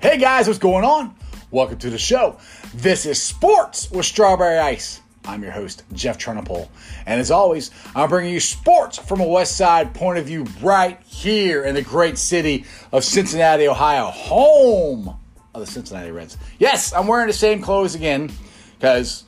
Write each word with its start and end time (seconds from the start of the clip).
Hey 0.00 0.16
guys, 0.16 0.46
what's 0.46 0.60
going 0.60 0.84
on? 0.84 1.16
Welcome 1.50 1.78
to 1.78 1.90
the 1.90 1.98
show. 1.98 2.38
This 2.72 3.04
is 3.04 3.20
Sports 3.20 3.90
with 3.90 4.06
Strawberry 4.06 4.58
Ice. 4.58 5.02
I'm 5.24 5.42
your 5.42 5.50
host, 5.50 5.82
Jeff 5.92 6.16
Trunapole. 6.16 6.68
And 7.04 7.20
as 7.20 7.32
always, 7.32 7.72
I'm 7.96 8.08
bringing 8.08 8.32
you 8.32 8.38
sports 8.38 8.96
from 8.96 9.20
a 9.20 9.26
West 9.26 9.56
Side 9.56 9.92
point 9.94 10.20
of 10.20 10.26
view 10.26 10.46
right 10.62 11.02
here 11.02 11.64
in 11.64 11.74
the 11.74 11.82
great 11.82 12.16
city 12.16 12.64
of 12.92 13.02
Cincinnati, 13.02 13.66
Ohio, 13.66 14.04
home 14.04 15.16
of 15.52 15.60
the 15.60 15.66
Cincinnati 15.66 16.12
Reds. 16.12 16.38
Yes, 16.60 16.92
I'm 16.92 17.08
wearing 17.08 17.26
the 17.26 17.32
same 17.32 17.60
clothes 17.60 17.96
again 17.96 18.30
because, 18.78 19.24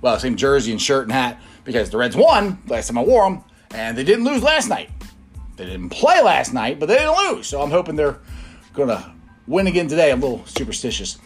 well, 0.00 0.18
same 0.18 0.34
jersey 0.34 0.72
and 0.72 0.82
shirt 0.82 1.04
and 1.04 1.12
hat 1.12 1.40
because 1.62 1.90
the 1.90 1.96
Reds 1.96 2.16
won 2.16 2.60
last 2.66 2.88
time 2.88 2.98
I 2.98 3.04
wore 3.04 3.30
them 3.30 3.44
and 3.70 3.96
they 3.96 4.02
didn't 4.02 4.24
lose 4.24 4.42
last 4.42 4.68
night. 4.68 4.90
They 5.54 5.66
didn't 5.66 5.90
play 5.90 6.20
last 6.20 6.52
night, 6.52 6.80
but 6.80 6.86
they 6.86 6.96
didn't 6.96 7.16
lose. 7.18 7.46
So 7.46 7.62
I'm 7.62 7.70
hoping 7.70 7.94
they're 7.94 8.18
going 8.74 8.88
to 8.88 9.12
win 9.48 9.66
again 9.66 9.88
today. 9.88 10.12
I'm 10.12 10.22
a 10.22 10.26
little 10.26 10.46
superstitious. 10.46 11.18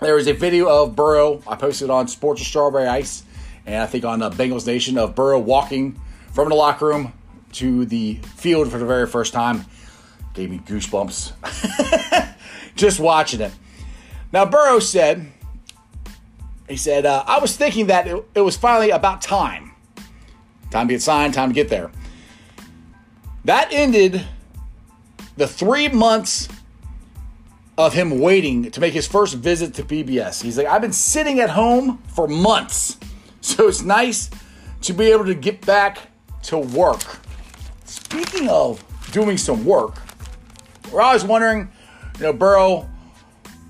There 0.01 0.15
was 0.15 0.27
a 0.27 0.33
video 0.33 0.71
of 0.71 0.97
Burrow 0.97 1.43
I 1.47 1.57
posted 1.57 1.91
on 1.91 2.09
Sports 2.09 2.41
with 2.41 2.49
Strawberry 2.49 2.87
Ice, 2.87 3.25
and 3.67 3.75
I 3.75 3.87
think 3.87 4.07
on 4.07 4.23
uh, 4.23 4.31
Bengals 4.31 4.67
Nation 4.67 4.97
of 4.97 5.15
Burrow 5.15 5.39
walking 5.39 6.01
from 6.33 6.49
the 6.49 6.55
locker 6.55 6.87
room 6.87 7.13
to 7.53 7.85
the 7.85 8.15
field 8.37 8.71
for 8.71 8.79
the 8.79 8.87
very 8.87 9.07
first 9.07 9.35
time 9.35 9.67
gave 10.35 10.51
me 10.51 10.59
goosebumps 10.59 11.33
just 12.83 12.99
watching 12.99 13.41
it. 13.41 13.53
Now, 14.33 14.45
Burrow 14.45 14.81
said, 14.81 15.31
he 16.69 16.77
said, 16.77 17.07
uh, 17.07 17.23
I 17.27 17.39
was 17.39 17.57
thinking 17.57 17.87
that 17.87 18.09
it, 18.09 18.25
it 18.35 18.41
was 18.41 18.57
finally 18.57 18.91
about 18.91 19.23
time. 19.23 19.73
Time 20.71 20.89
to 20.89 20.95
get 20.95 21.01
signed, 21.01 21.33
time 21.33 21.51
to 21.51 21.55
get 21.55 21.69
there. 21.69 21.93
That 23.45 23.69
ended 23.73 24.25
the 25.37 25.47
three 25.47 25.89
months 25.89 26.49
of 27.79 27.95
him 27.95 28.19
waiting 28.19 28.71
to 28.73 28.81
make 28.81 28.95
his 28.95 29.07
first 29.07 29.35
visit 29.35 29.75
to 29.75 29.85
PBS. 29.85 30.43
He's 30.43 30.59
like, 30.59 30.67
I've 30.67 30.83
been 30.83 30.93
sitting 30.93 31.39
at 31.39 31.51
home 31.51 31.99
for 32.09 32.29
months. 32.29 32.99
So 33.45 33.67
it's 33.67 33.83
nice 33.83 34.31
to 34.83 34.93
be 34.93 35.11
able 35.11 35.25
to 35.25 35.35
get 35.35 35.67
back 35.67 35.99
to 36.45 36.59
work. 36.59 37.03
Speaking 37.85 38.49
of 38.49 38.81
doing 39.11 39.37
some 39.37 39.65
work, 39.65 40.01
we're 40.93 41.01
always 41.01 41.25
wondering, 41.25 41.69
you 42.19 42.25
know, 42.25 42.33
Burrow 42.33 42.89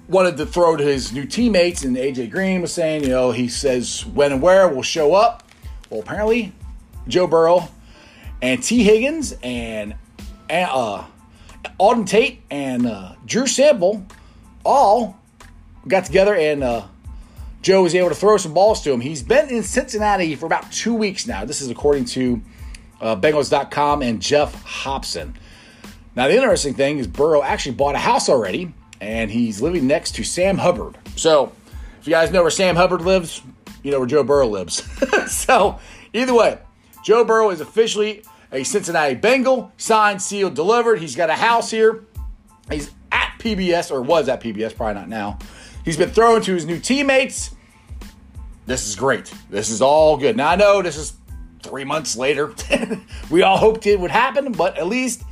wanted 0.09 0.37
to 0.37 0.47
throw 0.47 0.77
to 0.77 0.85
his 0.85 1.13
new 1.13 1.25
teammates, 1.25 1.85
and 1.85 1.97
AJ 1.97 2.31
Green 2.31 2.61
was 2.61 2.73
saying, 2.73 3.03
you 3.03 3.11
know, 3.11 3.31
he 3.31 3.49
says 3.49 4.05
when 4.07 4.33
and 4.33 4.43
where 4.43 4.69
will 4.69 4.83
show 4.83 5.15
up. 5.15 5.49
Well, 5.91 6.01
apparently, 6.01 6.53
Joe 7.09 7.27
Burrow 7.27 7.69
and 8.41 8.63
Tee 8.63 8.83
Higgins 8.83 9.35
and 9.43 9.95
uh, 10.51 11.05
Auden 11.81 12.07
Tate 12.07 12.43
and 12.51 12.87
uh, 12.87 13.15
Drew 13.25 13.47
Sample 13.47 14.05
all 14.65 15.19
got 15.89 16.05
together, 16.05 16.35
and 16.35 16.63
uh, 16.63 16.87
Joe 17.63 17.83
was 17.83 17.95
able 17.95 18.09
to 18.09 18.15
throw 18.15 18.37
some 18.37 18.55
balls 18.55 18.83
to 18.83 18.93
him. 18.93 19.01
He's 19.01 19.23
been 19.23 19.49
in 19.49 19.63
Cincinnati 19.63 20.35
for 20.35 20.47
about 20.47 20.71
two 20.73 20.95
weeks 20.95 21.27
now. 21.27 21.45
This 21.45 21.61
is 21.61 21.71
according 21.71 22.05
to 22.07 22.43
uh, 23.01 23.17
Bengals.com 23.17 24.03
and 24.03 24.21
Geoff 24.21 24.63
Hobson. 24.63 25.35
Now, 26.15 26.29
the 26.29 26.35
interesting 26.35 26.75
thing 26.75 26.99
is 26.99 27.07
Burrow 27.07 27.43
actually 27.43 27.73
bought 27.73 27.95
a 27.95 27.99
house 27.99 28.29
already, 28.29 28.75
and 29.01 29.31
he's 29.31 29.63
living 29.63 29.87
next 29.87 30.15
to 30.17 30.25
Sam 30.25 30.59
Hubbard. 30.59 30.99
So, 31.17 31.53
if 32.01 32.07
you 32.07 32.11
guys 32.13 32.31
know 32.31 32.43
where 32.43 32.51
Sam 32.51 32.77
Hubbard 32.77 33.01
lives, 33.01 33.43
you 33.83 33.91
know 33.91 33.99
where 33.99 34.09
Joe 34.09 34.23
Burrow 34.23 34.49
lives. 34.49 34.83
so, 35.33 35.79
either 36.13 36.35
way, 36.35 36.59
Joe 37.03 37.25
Burrow 37.25 37.51
is 37.51 37.61
officially 37.61 38.25
a 38.53 38.63
Cincinnati 38.63 39.15
Bengal, 39.15 39.73
signed, 39.79 40.21
sealed, 40.21 40.55
delivered. 40.55 40.99
He's 40.99 41.17
got 41.17 41.31
a 41.31 41.35
house 41.35 41.71
here. 41.71 42.05
He's 42.71 42.91
at 43.11 43.33
PBS, 43.39 43.91
or 43.91 44.03
was 44.03 44.29
at 44.29 44.43
PBS, 44.43 44.77
probably 44.77 44.95
not 44.95 45.09
now. 45.09 45.39
He's 45.85 45.97
been 45.97 46.11
thrown 46.11 46.43
to 46.43 46.55
his 46.55 46.67
new 46.67 46.79
teammates. 46.79 47.55
This 48.67 48.87
is 48.87 48.95
great. 48.95 49.33
This 49.51 49.71
is 49.71 49.81
all 49.81 50.17
good. 50.19 50.37
Now, 50.37 50.51
I 50.51 50.57
know 50.57 50.83
this 50.83 50.97
is 50.97 51.15
three 51.63 51.85
months 51.85 52.17
later. 52.17 52.55
we 53.31 53.43
all 53.43 53.57
hoped 53.57 53.87
it 53.87 53.99
would 53.99 54.11
happen, 54.11 54.53
but 54.53 54.79
at 54.79 54.87
least 54.87 55.23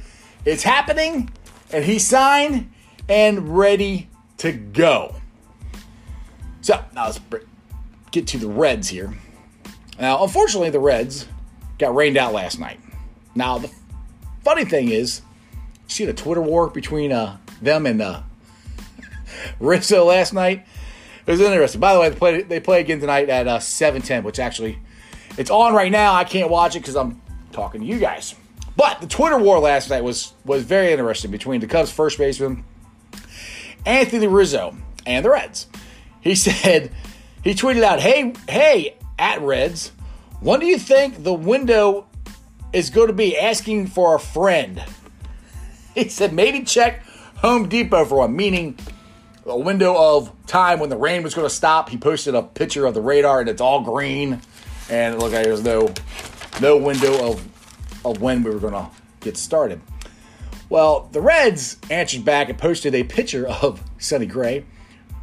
it's 0.45 0.63
happening, 0.63 1.31
and 1.73 1.85
he 1.85 1.99
signed 1.99 2.71
and 3.09 3.57
ready 3.57 4.09
to 4.39 4.53
go. 4.53 5.17
So 6.63 6.83
now 6.95 7.07
let's 7.07 7.21
get 8.11 8.27
to 8.29 8.39
the 8.39 8.49
Reds 8.49 8.89
here. 8.89 9.15
Now, 9.99 10.23
unfortunately, 10.23 10.71
the 10.71 10.81
Reds 10.81 11.27
got 11.79 11.95
rained 11.95 12.17
out 12.17 12.33
last 12.33 12.59
night. 12.59 12.81
Now, 13.35 13.59
the 13.59 13.71
funny 14.45 14.65
thing 14.65 14.89
is, 14.89 15.23
see 15.87 16.05
the 16.05 16.15
Twitter 16.15 16.41
war 16.41 16.69
between 16.69 17.13
uh, 17.13 17.39
them 17.61 17.87
and 17.87 18.01
uh, 18.01 18.23
Rizzo 19.61 20.05
last 20.05 20.33
night? 20.33 20.67
It 21.27 21.31
was 21.31 21.41
interesting. 21.41 21.81
By 21.81 21.95
the 21.95 22.01
way, 22.01 22.09
they 22.09 22.17
play, 22.17 22.43
they 22.43 22.61
play 22.61 22.81
again 22.81 23.01
tonight 23.01 23.29
at 23.29 23.47
uh, 23.47 23.59
7:10, 23.59 24.25
which 24.25 24.39
actually 24.39 24.79
it's 25.37 25.51
on 25.51 25.75
right 25.75 25.93
now. 25.93 26.15
I 26.15 26.25
can't 26.25 26.51
watch 26.51 26.77
it 26.77 26.81
because 26.81 26.97
I'm 26.97 27.21
talking 27.53 27.83
to 27.83 27.87
you 27.87 27.99
guys. 27.99 28.35
But 28.77 29.01
the 29.01 29.07
Twitter 29.07 29.39
war 29.39 29.59
last 29.59 29.91
night 29.91 30.05
was 30.05 30.33
was 30.45 30.65
very 30.65 30.93
interesting 30.93 31.31
between 31.31 31.61
the 31.61 31.67
Cubs 31.67 31.91
first 31.91 32.19
baseman 32.19 32.65
Anthony 33.87 34.27
Rizzo 34.27 34.77
and 35.07 35.25
the 35.25 35.31
Reds. 35.31 35.67
He 36.21 36.35
said 36.37 36.93
he 37.43 37.55
tweeted 37.55 37.83
out, 37.83 38.01
"Hey, 38.01 38.35
hey, 38.49 38.97
at 39.19 39.41
Reds, 39.43 39.93
when 40.41 40.61
do 40.61 40.67
you 40.67 40.79
think 40.79 41.23
the 41.23 41.35
window 41.35 42.07
is 42.73 42.91
going 42.91 43.09
to 43.09 43.13
be 43.13 43.37
asking 43.39 43.89
for 43.89 44.15
a 44.15 44.21
friend?" 44.21 44.83
He 45.93 46.09
said, 46.09 46.33
"Maybe 46.33 46.63
check 46.63 47.05
Home 47.39 47.69
Depot 47.69 48.05
for 48.05 48.19
one," 48.19 48.37
meaning 48.37 48.79
a 49.45 49.59
window 49.59 49.97
of 49.97 50.31
time 50.47 50.79
when 50.79 50.89
the 50.89 50.97
rain 50.97 51.25
was 51.25 51.35
going 51.35 51.49
to 51.49 51.55
stop. 51.55 51.89
He 51.89 51.97
posted 51.97 52.37
a 52.37 52.43
picture 52.43 52.87
of 52.87 52.95
the 52.95 53.01
radar 53.01 53.41
and 53.41 53.49
it's 53.49 53.61
all 53.61 53.83
green, 53.83 54.41
and 54.89 55.19
like 55.19 55.33
there's 55.33 55.65
no 55.65 55.93
no 56.61 56.77
window 56.77 57.33
of 57.33 57.45
of 58.05 58.21
when 58.21 58.43
we 58.43 58.51
were 58.51 58.59
going 58.59 58.73
to 58.73 58.89
get 59.21 59.37
started. 59.37 59.81
Well, 60.69 61.09
the 61.13 61.21
Reds 61.21 61.79
answered 61.91 62.25
back 62.25 62.49
and 62.49 62.57
posted 62.57 62.95
a 62.95 63.03
picture 63.03 63.49
of 63.49 63.83
Sonny 63.99 64.27
Gray, 64.27 64.65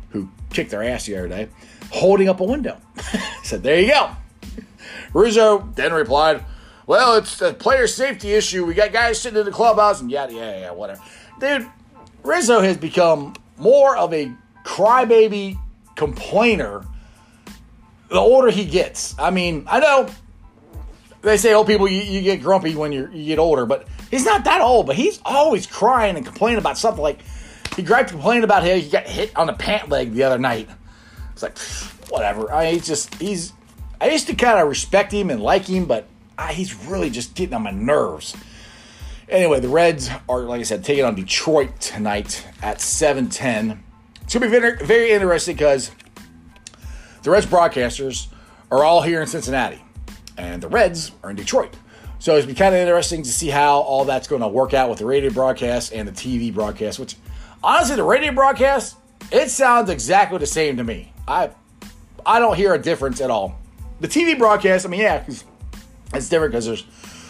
who 0.09 0.29
kicked 0.50 0.71
their 0.71 0.83
ass 0.83 1.06
the 1.06 1.18
other 1.18 1.27
day, 1.27 1.50
holding 1.91 2.27
up 2.27 2.39
a 2.39 2.44
window. 2.44 2.77
Said, 3.44 3.63
there 3.63 3.79
you 3.79 3.88
go. 3.88 4.12
Rizzo 5.13 5.69
then 5.75 5.94
replied, 5.94 6.44
well, 6.85 7.15
it's 7.15 7.41
a 7.41 7.53
player 7.53 7.88
safety 7.88 8.33
issue. 8.33 8.65
We 8.65 8.74
got 8.74 8.91
guys 8.91 9.19
sitting 9.21 9.39
in 9.39 9.45
the 9.45 9.51
clubhouse 9.51 10.01
and 10.01 10.12
yada, 10.12 10.33
yada, 10.33 10.59
yada, 10.59 10.73
whatever. 10.73 11.01
Dude, 11.39 11.68
Rizzo 12.23 12.62
has 12.62 12.77
become 12.77 13.35
more 13.57 13.97
of 13.97 14.13
a 14.13 14.31
crybaby 14.63 15.57
complainer 15.95 16.85
the 18.09 18.19
older 18.19 18.50
he 18.50 18.65
gets. 18.65 19.15
I 19.19 19.31
mean, 19.31 19.65
I 19.68 19.80
know 19.80 20.09
they 21.21 21.37
say 21.37 21.53
old 21.53 21.67
people 21.67 21.87
you, 21.87 22.01
you 22.01 22.21
get 22.21 22.41
grumpy 22.41 22.75
when 22.75 22.91
you 22.91 23.09
you 23.11 23.25
get 23.25 23.39
older, 23.39 23.65
but 23.65 23.87
he's 24.11 24.25
not 24.25 24.43
that 24.45 24.61
old. 24.61 24.87
But 24.87 24.95
he's 24.95 25.19
always 25.25 25.65
crying 25.65 26.15
and 26.15 26.25
complaining 26.25 26.59
about 26.59 26.77
something. 26.77 27.01
Like 27.01 27.19
he 27.75 27.83
griped 27.83 28.11
complaining 28.11 28.43
about 28.43 28.63
how 28.63 28.73
he 28.73 28.89
got 28.89 29.07
hit 29.07 29.35
on 29.35 29.47
the 29.47 29.53
pant 29.53 29.89
leg 29.89 30.13
the 30.13 30.23
other 30.23 30.37
night. 30.37 30.69
It's 31.33 31.43
like 31.43 31.57
whatever. 32.09 32.51
I 32.51 32.71
he's 32.71 32.87
just 32.87 33.13
he's 33.15 33.53
I 33.99 34.09
used 34.09 34.27
to 34.27 34.35
kind 34.35 34.59
of 34.59 34.67
respect 34.67 35.11
him 35.11 35.29
and 35.29 35.41
like 35.41 35.65
him, 35.65 35.85
but 35.85 36.07
ah, 36.37 36.47
he's 36.47 36.75
really 36.75 37.09
just 37.09 37.35
getting 37.35 37.55
on 37.55 37.63
my 37.63 37.71
nerves. 37.71 38.35
Anyway, 39.29 39.59
the 39.59 39.67
Reds 39.67 40.09
are, 40.29 40.41
like 40.41 40.61
I 40.61 40.63
said, 40.63 40.85
taking 40.85 41.03
on 41.03 41.15
Detroit 41.15 41.81
tonight 41.81 42.45
at 42.61 42.77
7:10. 42.77 43.79
It's 44.21 44.33
gonna 44.33 44.45
be 44.45 44.51
very, 44.51 44.77
very 44.77 45.11
interesting 45.11 45.55
because 45.55 45.91
the 47.23 47.31
Reds 47.31 47.45
broadcasters 47.45 48.27
are 48.71 48.83
all 48.83 49.01
here 49.01 49.21
in 49.21 49.27
Cincinnati, 49.27 49.81
and 50.37 50.61
the 50.61 50.67
Reds 50.67 51.11
are 51.23 51.29
in 51.29 51.35
Detroit. 51.35 51.75
So 52.19 52.35
it's 52.35 52.47
be 52.47 52.53
kind 52.53 52.73
of 52.73 52.81
interesting 52.81 53.23
to 53.23 53.29
see 53.29 53.49
how 53.49 53.79
all 53.79 54.05
that's 54.05 54.27
going 54.27 54.41
to 54.41 54.47
work 54.47 54.73
out 54.73 54.89
with 54.89 54.99
the 54.99 55.05
radio 55.05 55.29
broadcast 55.31 55.93
and 55.93 56.07
the 56.07 56.11
TV 56.11 56.53
broadcast. 56.53 56.99
Which, 56.99 57.15
honestly, 57.63 57.95
the 57.95 58.03
radio 58.03 58.31
broadcast 58.31 58.97
it 59.31 59.49
sounds 59.49 59.89
exactly 59.89 60.37
the 60.37 60.45
same 60.45 60.77
to 60.77 60.83
me. 60.83 61.11
I 61.27 61.51
I 62.25 62.39
don't 62.39 62.55
hear 62.55 62.73
a 62.73 62.79
difference 62.79 63.21
at 63.21 63.29
all. 63.29 63.59
The 63.99 64.07
TV 64.07 64.37
broadcast, 64.37 64.85
I 64.85 64.89
mean, 64.89 65.01
yeah, 65.01 65.25
it's 66.13 66.29
different 66.29 66.51
because 66.51 66.65
there's 66.65 66.85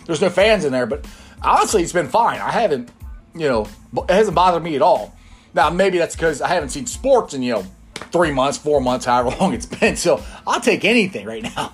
there's 0.05 0.21
no 0.21 0.29
fans 0.29 0.65
in 0.65 0.71
there, 0.71 0.85
but 0.85 1.05
honestly, 1.41 1.83
it's 1.83 1.93
been 1.93 2.07
fine. 2.07 2.39
I 2.39 2.51
haven't, 2.51 2.89
you 3.35 3.47
know, 3.47 3.67
it 3.97 4.09
hasn't 4.09 4.35
bothered 4.35 4.63
me 4.63 4.75
at 4.75 4.81
all. 4.81 5.15
Now, 5.53 5.69
maybe 5.69 5.97
that's 5.97 6.15
because 6.15 6.41
I 6.41 6.49
haven't 6.49 6.69
seen 6.69 6.85
sports 6.85 7.33
in, 7.33 7.41
you 7.41 7.53
know, 7.53 7.65
three 8.11 8.31
months, 8.31 8.57
four 8.57 8.79
months, 8.79 9.05
however 9.05 9.35
long 9.39 9.53
it's 9.53 9.65
been. 9.65 9.95
So 9.95 10.23
I'll 10.45 10.61
take 10.61 10.85
anything 10.85 11.25
right 11.25 11.43
now. 11.43 11.73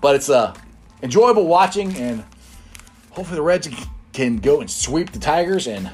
But 0.00 0.16
it's 0.16 0.30
uh, 0.30 0.54
enjoyable 1.04 1.46
watching, 1.46 1.94
and 1.96 2.24
hopefully 3.10 3.36
the 3.36 3.42
Reds 3.42 3.68
can 4.12 4.38
go 4.38 4.60
and 4.60 4.70
sweep 4.70 5.12
the 5.12 5.18
Tigers 5.18 5.66
and 5.66 5.90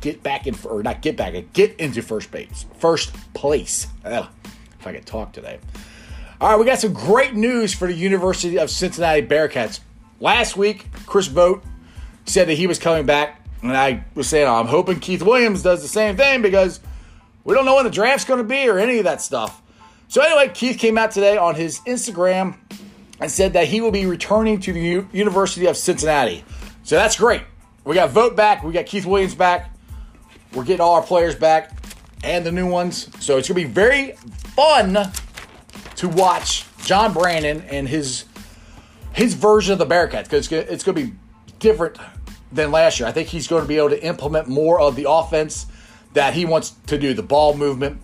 get 0.00 0.22
back 0.22 0.46
in, 0.46 0.56
or 0.64 0.82
not 0.82 1.00
get 1.00 1.16
back, 1.16 1.34
get 1.52 1.76
into 1.76 2.02
first 2.02 2.30
base, 2.30 2.66
first 2.78 3.14
place. 3.32 3.86
Ugh, 4.04 4.26
if 4.78 4.86
I 4.86 4.92
could 4.92 5.06
talk 5.06 5.32
today. 5.32 5.60
All 6.40 6.50
right, 6.50 6.58
we 6.58 6.66
got 6.66 6.80
some 6.80 6.92
great 6.92 7.34
news 7.34 7.72
for 7.72 7.86
the 7.86 7.94
University 7.94 8.58
of 8.58 8.70
Cincinnati 8.70 9.22
Bearcats. 9.22 9.80
Last 10.18 10.56
week, 10.56 10.86
Chris 11.06 11.28
Vogt 11.28 11.64
said 12.26 12.48
that 12.48 12.54
he 12.54 12.66
was 12.66 12.78
coming 12.78 13.06
back, 13.06 13.46
and 13.62 13.76
I 13.76 14.04
was 14.14 14.28
saying, 14.28 14.48
I'm 14.48 14.66
hoping 14.66 14.98
Keith 14.98 15.22
Williams 15.22 15.62
does 15.62 15.80
the 15.80 15.88
same 15.88 16.16
thing 16.16 16.42
because 16.42 16.80
we 17.44 17.54
don't 17.54 17.64
know 17.64 17.76
when 17.76 17.84
the 17.84 17.90
draft's 17.90 18.24
going 18.24 18.38
to 18.38 18.44
be 18.44 18.68
or 18.68 18.78
any 18.78 18.98
of 18.98 19.04
that 19.04 19.22
stuff. 19.22 19.62
So, 20.08 20.22
anyway, 20.22 20.50
Keith 20.52 20.78
came 20.78 20.98
out 20.98 21.12
today 21.12 21.36
on 21.36 21.54
his 21.54 21.78
Instagram 21.80 22.56
and 23.20 23.30
said 23.30 23.52
that 23.52 23.68
he 23.68 23.80
will 23.80 23.90
be 23.90 24.06
returning 24.06 24.60
to 24.60 24.72
the 24.72 24.80
U- 24.80 25.08
University 25.12 25.66
of 25.66 25.76
Cincinnati. 25.76 26.44
So, 26.82 26.96
that's 26.96 27.16
great. 27.16 27.42
We 27.84 27.94
got 27.94 28.10
Vogt 28.10 28.36
back, 28.36 28.62
we 28.62 28.72
got 28.72 28.86
Keith 28.86 29.06
Williams 29.06 29.34
back, 29.34 29.70
we're 30.52 30.64
getting 30.64 30.80
all 30.80 30.94
our 30.94 31.02
players 31.02 31.34
back 31.34 31.72
and 32.24 32.44
the 32.44 32.52
new 32.52 32.68
ones. 32.68 33.08
So, 33.24 33.38
it's 33.38 33.48
going 33.48 33.60
to 33.60 33.68
be 33.68 33.72
very 33.72 34.12
fun 34.54 35.12
to 35.96 36.08
watch 36.08 36.64
John 36.84 37.12
Brannen 37.12 37.62
and 37.70 37.88
his 37.88 38.24
his 39.12 39.34
version 39.34 39.72
of 39.72 39.78
the 39.78 39.86
Bearcats 39.86 40.24
because 40.24 40.50
it's 40.50 40.84
going 40.84 40.96
to 40.96 41.06
be 41.06 41.14
different 41.58 41.98
than 42.52 42.70
last 42.70 42.98
year. 43.00 43.08
I 43.08 43.12
think 43.12 43.28
he's 43.28 43.48
going 43.48 43.62
to 43.62 43.68
be 43.68 43.76
able 43.76 43.90
to 43.90 44.02
implement 44.02 44.48
more 44.48 44.80
of 44.80 44.96
the 44.96 45.10
offense 45.10 45.66
that 46.14 46.34
he 46.34 46.44
wants 46.44 46.70
to 46.86 46.98
do, 46.98 47.14
the 47.14 47.22
ball 47.22 47.56
movement, 47.56 48.00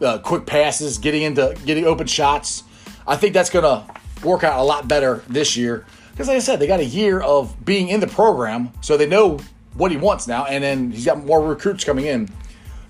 uh, 0.00 0.18
quick 0.18 0.46
passes, 0.46 0.98
getting 0.98 1.22
into 1.22 1.56
getting 1.64 1.84
open 1.84 2.06
shots. 2.06 2.62
I 3.06 3.16
think 3.16 3.34
that's 3.34 3.50
going 3.50 3.64
to 3.64 3.94
work 4.22 4.44
out 4.44 4.58
a 4.58 4.62
lot 4.62 4.88
better 4.88 5.22
this 5.28 5.56
year 5.56 5.84
because, 6.16 6.28
like 6.28 6.36
I 6.36 6.40
said, 6.40 6.60
they 6.60 6.66
got 6.66 6.80
a 6.80 6.84
year 6.84 7.20
of 7.20 7.62
being 7.64 7.88
in 7.88 8.00
the 8.00 8.06
program, 8.06 8.72
so 8.80 8.96
they 8.96 9.06
know 9.06 9.38
what 9.74 9.90
he 9.90 9.98
wants 9.98 10.26
now, 10.26 10.46
and 10.46 10.64
then 10.64 10.90
he's 10.90 11.04
got 11.04 11.22
more 11.22 11.46
recruits 11.46 11.84
coming 11.84 12.06
in. 12.06 12.30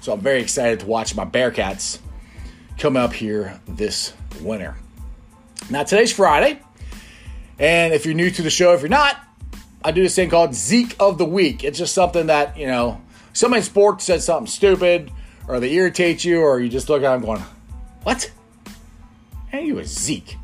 So 0.00 0.12
I'm 0.12 0.20
very 0.20 0.40
excited 0.40 0.80
to 0.80 0.86
watch 0.86 1.16
my 1.16 1.24
Bearcats 1.24 1.98
come 2.78 2.96
up 2.96 3.12
here 3.12 3.60
this 3.66 4.12
winter. 4.40 4.76
Now 5.70 5.82
today's 5.82 6.12
Friday, 6.12 6.60
and 7.58 7.92
if 7.92 8.06
you're 8.06 8.14
new 8.14 8.30
to 8.30 8.42
the 8.42 8.50
show, 8.50 8.74
if 8.74 8.80
you're 8.80 8.88
not, 8.88 9.16
I 9.84 9.90
do 9.90 10.02
this 10.02 10.14
thing 10.14 10.30
called 10.30 10.54
Zeke 10.54 10.94
of 11.00 11.18
the 11.18 11.24
Week. 11.24 11.64
It's 11.64 11.78
just 11.78 11.94
something 11.94 12.26
that, 12.28 12.56
you 12.56 12.68
know, 12.68 13.00
somebody 13.32 13.58
in 13.60 13.64
sports 13.64 14.04
said 14.04 14.22
something 14.22 14.46
stupid, 14.46 15.10
or 15.48 15.58
they 15.58 15.72
irritate 15.72 16.24
you, 16.24 16.42
or 16.42 16.60
you 16.60 16.68
just 16.68 16.88
look 16.88 17.02
at 17.02 17.12
them 17.12 17.22
going, 17.22 17.42
What? 18.04 18.30
Hey, 19.48 19.66
you 19.66 19.78
a 19.80 19.84
Zeke. 19.84 20.36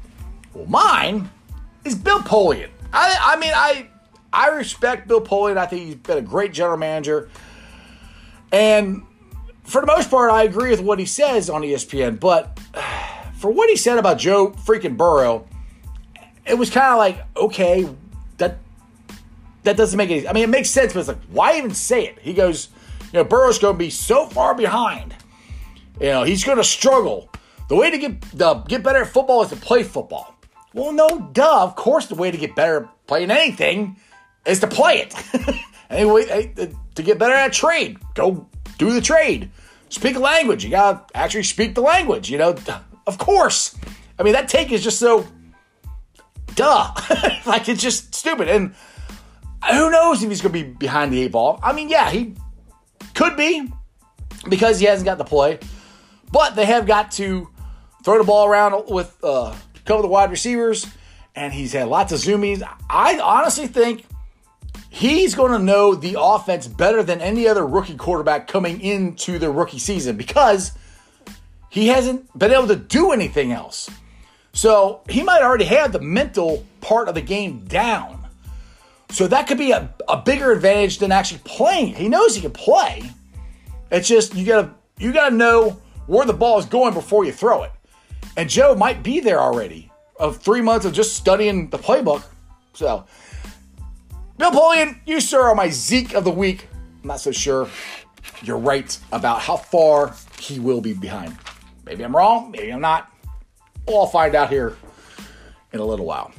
Well, 0.54 0.66
mine 0.66 1.30
is 1.84 1.94
Bill 1.94 2.20
Polian. 2.20 2.70
I, 2.92 3.34
I 3.34 3.36
mean, 3.36 3.52
I 3.54 3.88
I 4.32 4.48
respect 4.48 5.08
Bill 5.08 5.20
Polian. 5.20 5.56
I 5.56 5.66
think 5.66 5.86
he's 5.86 5.94
been 5.96 6.18
a 6.18 6.22
great 6.22 6.52
general 6.52 6.78
manager. 6.78 7.28
And 8.50 9.02
for 9.64 9.80
the 9.80 9.86
most 9.86 10.10
part, 10.10 10.30
I 10.30 10.44
agree 10.44 10.70
with 10.70 10.80
what 10.80 10.98
he 10.98 11.06
says 11.06 11.50
on 11.50 11.62
ESPN. 11.62 12.18
But 12.18 12.58
for 13.34 13.50
what 13.50 13.68
he 13.70 13.76
said 13.76 13.98
about 13.98 14.18
Joe 14.18 14.50
freaking 14.50 14.96
Burrow, 14.96 15.46
it 16.46 16.54
was 16.54 16.70
kind 16.70 16.92
of 16.92 16.98
like, 16.98 17.24
okay, 17.36 17.88
that 18.38 18.58
that 19.64 19.76
doesn't 19.76 19.96
make 19.96 20.10
any. 20.10 20.26
I 20.26 20.32
mean, 20.32 20.44
it 20.44 20.50
makes 20.50 20.70
sense, 20.70 20.92
but 20.92 21.00
it's 21.00 21.08
like, 21.08 21.22
why 21.30 21.56
even 21.56 21.74
say 21.74 22.06
it? 22.06 22.18
He 22.20 22.32
goes, 22.32 22.68
you 23.12 23.18
know, 23.18 23.24
Burrow's 23.24 23.58
going 23.58 23.74
to 23.74 23.78
be 23.78 23.90
so 23.90 24.26
far 24.26 24.54
behind. 24.54 25.14
You 26.00 26.08
know, 26.08 26.22
he's 26.24 26.44
going 26.44 26.58
to 26.58 26.64
struggle. 26.64 27.30
The 27.68 27.76
way 27.76 27.90
to 27.90 27.98
get 27.98 28.20
the 28.32 28.54
get 28.54 28.82
better 28.82 29.02
at 29.02 29.08
football 29.08 29.42
is 29.42 29.50
to 29.50 29.56
play 29.56 29.82
football. 29.82 30.34
Well, 30.74 30.92
no, 30.92 31.30
duh. 31.32 31.62
Of 31.62 31.76
course, 31.76 32.06
the 32.06 32.14
way 32.14 32.30
to 32.30 32.38
get 32.38 32.54
better 32.54 32.84
at 32.84 33.06
playing 33.06 33.30
anything 33.30 33.96
is 34.46 34.60
to 34.60 34.66
play 34.66 34.98
it. 34.98 35.14
anyway, 35.90 36.52
to 36.94 37.02
get 37.02 37.18
better 37.18 37.34
at 37.34 37.52
trade, 37.52 37.98
go 38.14 38.48
do 38.78 38.92
the 38.92 39.00
trade. 39.00 39.50
Speak 39.88 40.16
a 40.16 40.18
language. 40.18 40.64
You 40.64 40.70
gotta 40.70 41.04
actually 41.14 41.42
speak 41.42 41.74
the 41.74 41.82
language. 41.82 42.30
You 42.30 42.38
know, 42.38 42.56
of 43.06 43.18
course. 43.18 43.76
I 44.18 44.22
mean, 44.22 44.32
that 44.32 44.48
take 44.48 44.72
is 44.72 44.82
just 44.82 44.98
so 44.98 45.26
duh. 46.54 46.92
like 47.46 47.68
it's 47.68 47.82
just 47.82 48.14
stupid. 48.14 48.48
And 48.48 48.74
who 49.70 49.90
knows 49.90 50.22
if 50.22 50.30
he's 50.30 50.40
to 50.40 50.48
be 50.48 50.62
behind 50.62 51.12
the 51.12 51.22
eight 51.22 51.32
ball? 51.32 51.60
I 51.62 51.72
mean, 51.72 51.88
yeah, 51.88 52.10
he 52.10 52.34
could 53.14 53.36
be 53.36 53.70
because 54.48 54.80
he 54.80 54.86
hasn't 54.86 55.04
got 55.04 55.18
the 55.18 55.24
play, 55.24 55.58
but 56.30 56.56
they 56.56 56.64
have 56.64 56.86
got 56.86 57.12
to 57.12 57.48
throw 58.04 58.18
the 58.18 58.24
ball 58.24 58.46
around 58.46 58.86
with 58.88 59.16
uh, 59.22 59.54
of 59.90 60.02
the 60.02 60.08
wide 60.08 60.30
receivers, 60.30 60.86
and 61.34 61.52
he's 61.52 61.72
had 61.72 61.88
lots 61.88 62.12
of 62.12 62.20
zoomies. 62.20 62.62
I 62.88 63.18
honestly 63.18 63.66
think 63.66 64.06
he's 64.90 65.34
going 65.34 65.52
to 65.52 65.58
know 65.58 65.94
the 65.94 66.16
offense 66.18 66.66
better 66.66 67.02
than 67.02 67.20
any 67.20 67.48
other 67.48 67.66
rookie 67.66 67.96
quarterback 67.96 68.46
coming 68.46 68.80
into 68.80 69.38
the 69.38 69.50
rookie 69.50 69.78
season 69.78 70.16
because 70.16 70.72
he 71.70 71.88
hasn't 71.88 72.38
been 72.38 72.52
able 72.52 72.68
to 72.68 72.76
do 72.76 73.12
anything 73.12 73.52
else. 73.52 73.90
So 74.52 75.00
he 75.08 75.22
might 75.22 75.42
already 75.42 75.64
have 75.64 75.92
the 75.92 76.00
mental 76.00 76.66
part 76.80 77.08
of 77.08 77.14
the 77.14 77.22
game 77.22 77.64
down. 77.64 78.26
So 79.08 79.26
that 79.28 79.46
could 79.46 79.58
be 79.58 79.72
a, 79.72 79.92
a 80.08 80.18
bigger 80.18 80.52
advantage 80.52 80.98
than 80.98 81.12
actually 81.12 81.40
playing. 81.44 81.94
He 81.94 82.08
knows 82.08 82.34
he 82.34 82.42
can 82.42 82.50
play. 82.50 83.10
It's 83.90 84.08
just 84.08 84.34
you 84.34 84.46
gotta 84.46 84.70
you 84.98 85.12
gotta 85.12 85.34
know 85.34 85.80
where 86.06 86.26
the 86.26 86.32
ball 86.32 86.58
is 86.58 86.66
going 86.66 86.94
before 86.94 87.24
you 87.24 87.32
throw 87.32 87.62
it. 87.62 87.72
And 88.36 88.48
Joe 88.48 88.74
might 88.74 89.02
be 89.02 89.20
there 89.20 89.40
already 89.40 89.90
of 90.18 90.38
three 90.38 90.60
months 90.60 90.86
of 90.86 90.92
just 90.92 91.16
studying 91.16 91.68
the 91.70 91.78
playbook. 91.78 92.24
So 92.74 93.04
Bill 94.38 94.50
Polian, 94.50 95.00
you 95.06 95.20
sir 95.20 95.42
are 95.42 95.54
my 95.54 95.68
Zeke 95.68 96.14
of 96.14 96.24
the 96.24 96.30
week. 96.30 96.68
I'm 97.02 97.08
not 97.08 97.20
so 97.20 97.30
sure 97.32 97.68
you're 98.42 98.58
right 98.58 98.98
about 99.12 99.40
how 99.40 99.56
far 99.56 100.14
he 100.38 100.58
will 100.58 100.80
be 100.80 100.94
behind. 100.94 101.36
Maybe 101.84 102.04
I'm 102.04 102.14
wrong, 102.14 102.50
maybe 102.50 102.72
I'm 102.72 102.80
not. 102.80 103.12
We'll 103.86 103.96
all 103.96 104.06
find 104.06 104.34
out 104.34 104.48
here 104.48 104.76
in 105.72 105.80
a 105.80 105.84
little 105.84 106.06
while. 106.06 106.32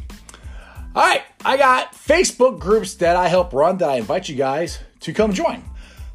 All 0.95 1.03
right, 1.03 1.23
I 1.43 1.57
got 1.57 1.93
Facebook 1.93 2.59
groups 2.59 2.95
that 2.95 3.15
I 3.15 3.27
help 3.27 3.51
run 3.53 3.77
that 3.79 3.89
I 3.89 3.95
invite 3.97 4.29
you 4.29 4.35
guys 4.35 4.79
to 5.01 5.13
come 5.13 5.33
join. 5.33 5.63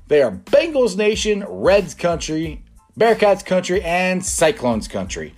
They 0.06 0.22
are 0.22 0.30
Bengals 0.30 0.96
Nation, 0.96 1.44
Reds 1.46 1.94
Country, 1.94 2.64
Bearcats 2.98 3.44
Country, 3.44 3.82
and 3.82 4.24
Cyclones 4.24 4.88
Country. 4.88 5.34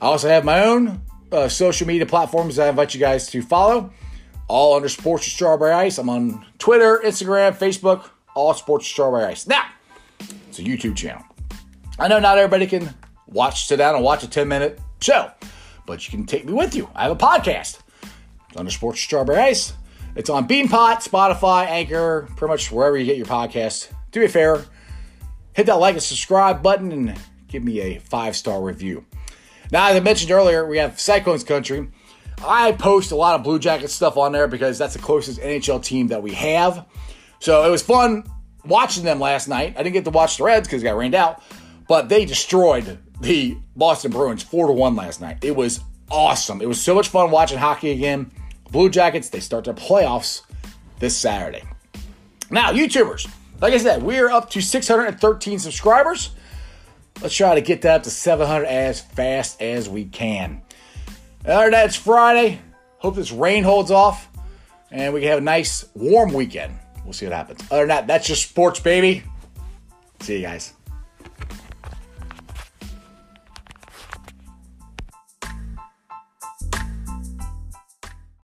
I 0.00 0.06
also 0.06 0.28
have 0.28 0.44
my 0.44 0.64
own 0.64 1.00
uh, 1.32 1.48
social 1.48 1.86
media 1.86 2.06
platforms 2.06 2.56
that 2.56 2.66
I 2.66 2.68
invite 2.70 2.92
you 2.92 3.00
guys 3.00 3.28
to 3.30 3.40
follow, 3.42 3.92
all 4.46 4.76
under 4.76 4.88
Sports 4.88 5.26
Strawberry 5.26 5.72
Ice. 5.72 5.98
I'm 5.98 6.10
on 6.10 6.44
Twitter, 6.58 7.00
Instagram, 7.02 7.56
Facebook, 7.56 8.10
all 8.34 8.52
Sports 8.52 8.86
Strawberry 8.86 9.24
Ice. 9.24 9.46
Now, 9.46 9.64
it's 10.48 10.58
a 10.58 10.62
YouTube 10.62 10.96
channel. 10.96 11.22
I 11.98 12.08
know 12.08 12.18
not 12.18 12.36
everybody 12.36 12.66
can 12.66 12.94
watch, 13.26 13.66
sit 13.66 13.76
down 13.76 13.94
and 13.94 14.04
watch 14.04 14.22
a 14.22 14.28
10 14.28 14.46
minute 14.46 14.78
show, 15.00 15.30
but 15.86 16.06
you 16.06 16.10
can 16.10 16.26
take 16.26 16.44
me 16.44 16.52
with 16.52 16.74
you. 16.74 16.90
I 16.94 17.04
have 17.04 17.12
a 17.12 17.16
podcast 17.16 17.78
under 18.54 18.70
Sports 18.70 19.00
Strawberry 19.00 19.38
Ice. 19.38 19.72
It's 20.14 20.28
on 20.30 20.46
Beanpot, 20.46 21.06
Spotify, 21.06 21.66
Anchor, 21.66 22.28
pretty 22.36 22.52
much 22.52 22.70
wherever 22.70 22.96
you 22.96 23.06
get 23.06 23.16
your 23.16 23.26
podcast. 23.26 23.90
Do 24.12 24.20
me 24.20 24.26
a 24.26 24.28
favor, 24.28 24.66
hit 25.54 25.66
that 25.66 25.74
like 25.74 25.94
and 25.94 26.02
subscribe 26.02 26.62
button 26.62 26.92
and 26.92 27.18
give 27.48 27.64
me 27.64 27.80
a 27.80 27.98
five 27.98 28.36
star 28.36 28.62
review. 28.62 29.04
Now, 29.70 29.88
as 29.88 29.96
I 29.96 30.00
mentioned 30.00 30.30
earlier, 30.30 30.66
we 30.66 30.78
have 30.78 31.00
Cyclones 31.00 31.44
Country. 31.44 31.88
I 32.46 32.72
post 32.72 33.12
a 33.12 33.16
lot 33.16 33.34
of 33.34 33.42
Blue 33.42 33.58
Jackets 33.58 33.94
stuff 33.94 34.16
on 34.16 34.32
there 34.32 34.46
because 34.46 34.78
that's 34.78 34.94
the 34.94 35.00
closest 35.00 35.40
NHL 35.40 35.82
team 35.82 36.08
that 36.08 36.22
we 36.22 36.32
have. 36.34 36.86
So 37.40 37.64
it 37.64 37.70
was 37.70 37.82
fun 37.82 38.24
watching 38.64 39.04
them 39.04 39.20
last 39.20 39.48
night. 39.48 39.74
I 39.76 39.82
didn't 39.82 39.94
get 39.94 40.04
to 40.04 40.10
watch 40.10 40.36
the 40.36 40.44
Reds 40.44 40.68
because 40.68 40.82
it 40.82 40.84
got 40.84 40.96
rained 40.96 41.14
out, 41.14 41.42
but 41.88 42.08
they 42.08 42.24
destroyed 42.24 42.98
the 43.20 43.56
Boston 43.74 44.10
Bruins 44.10 44.42
4 44.42 44.66
to 44.66 44.72
1 44.72 44.96
last 44.96 45.20
night. 45.20 45.38
It 45.42 45.56
was 45.56 45.80
awesome. 46.10 46.60
It 46.60 46.68
was 46.68 46.80
so 46.80 46.94
much 46.94 47.08
fun 47.08 47.30
watching 47.30 47.58
hockey 47.58 47.90
again. 47.90 48.30
Blue 48.70 48.90
Jackets, 48.90 49.28
they 49.28 49.40
start 49.40 49.64
their 49.64 49.74
playoffs 49.74 50.42
this 50.98 51.16
Saturday. 51.16 51.62
Now, 52.50 52.72
YouTubers, 52.72 53.28
like 53.60 53.72
I 53.72 53.78
said, 53.78 54.02
we 54.02 54.18
are 54.18 54.30
up 54.30 54.50
to 54.50 54.60
613 54.60 55.58
subscribers. 55.58 56.30
Let's 57.20 57.34
try 57.34 57.54
to 57.54 57.60
get 57.60 57.82
that 57.82 57.96
up 57.96 58.02
to 58.04 58.10
700 58.10 58.66
as 58.66 59.00
fast 59.00 59.60
as 59.62 59.88
we 59.88 60.04
can. 60.04 60.62
Other 61.44 61.70
than 61.70 61.86
it's 61.86 61.96
Friday. 61.96 62.60
Hope 62.98 63.14
this 63.14 63.32
rain 63.32 63.62
holds 63.62 63.90
off 63.90 64.28
and 64.90 65.12
we 65.14 65.20
can 65.20 65.30
have 65.30 65.38
a 65.38 65.42
nice 65.42 65.84
warm 65.94 66.32
weekend. 66.32 66.78
We'll 67.04 67.12
see 67.12 67.26
what 67.26 67.34
happens. 67.34 67.60
Other 67.70 67.82
than 67.82 67.88
that, 67.88 68.06
that's 68.06 68.26
just 68.26 68.48
sports, 68.48 68.80
baby. 68.80 69.22
See 70.20 70.36
you 70.36 70.42
guys. 70.42 70.75